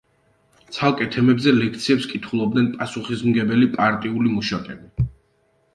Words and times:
ცალკე 0.77 1.07
თემებზე 1.15 1.53
ლექციებს 1.57 2.07
კითხულობდნენ 2.13 2.73
პასუხისმგებელი 2.81 3.73
პარტიული 3.79 4.37
მუშაკები. 4.39 5.09